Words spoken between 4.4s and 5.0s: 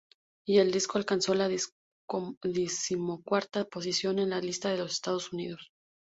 lista de los